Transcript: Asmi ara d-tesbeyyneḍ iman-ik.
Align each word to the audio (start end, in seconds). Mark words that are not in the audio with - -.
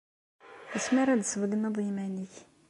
Asmi 0.75 0.99
ara 1.01 1.19
d-tesbeyyneḍ 1.19 1.75
iman-ik. 1.89 2.35